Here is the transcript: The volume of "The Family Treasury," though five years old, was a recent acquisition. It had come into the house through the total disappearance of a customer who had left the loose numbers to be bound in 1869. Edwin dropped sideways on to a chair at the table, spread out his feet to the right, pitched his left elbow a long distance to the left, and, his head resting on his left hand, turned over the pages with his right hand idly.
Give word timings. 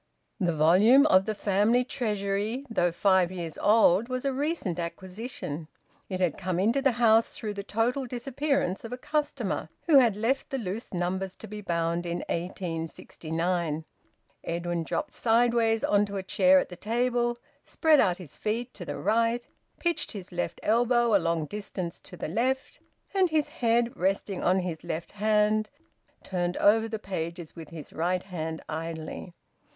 The 0.39 0.51
volume 0.55 1.05
of 1.05 1.25
"The 1.25 1.35
Family 1.35 1.83
Treasury," 1.83 2.65
though 2.71 2.91
five 2.91 3.31
years 3.31 3.55
old, 3.59 4.09
was 4.09 4.25
a 4.25 4.33
recent 4.33 4.79
acquisition. 4.79 5.67
It 6.09 6.19
had 6.19 6.39
come 6.39 6.59
into 6.59 6.81
the 6.81 6.93
house 6.93 7.37
through 7.37 7.53
the 7.53 7.61
total 7.63 8.07
disappearance 8.07 8.83
of 8.83 8.91
a 8.91 8.97
customer 8.97 9.69
who 9.85 9.99
had 9.99 10.15
left 10.15 10.49
the 10.49 10.57
loose 10.57 10.91
numbers 10.91 11.35
to 11.35 11.47
be 11.47 11.61
bound 11.61 12.07
in 12.07 12.23
1869. 12.29 13.85
Edwin 14.43 14.83
dropped 14.83 15.13
sideways 15.13 15.83
on 15.83 16.07
to 16.07 16.17
a 16.17 16.23
chair 16.23 16.57
at 16.57 16.69
the 16.69 16.75
table, 16.75 17.37
spread 17.63 17.99
out 17.99 18.17
his 18.17 18.37
feet 18.37 18.73
to 18.73 18.83
the 18.85 18.97
right, 18.97 19.47
pitched 19.77 20.13
his 20.13 20.31
left 20.31 20.59
elbow 20.63 21.15
a 21.15 21.21
long 21.21 21.45
distance 21.45 21.99
to 22.01 22.17
the 22.17 22.27
left, 22.27 22.79
and, 23.13 23.29
his 23.29 23.49
head 23.49 23.95
resting 23.95 24.41
on 24.43 24.61
his 24.61 24.83
left 24.83 25.11
hand, 25.11 25.69
turned 26.23 26.57
over 26.57 26.87
the 26.87 26.97
pages 26.97 27.55
with 27.55 27.69
his 27.69 27.93
right 27.93 28.23
hand 28.23 28.63
idly. 28.67 29.35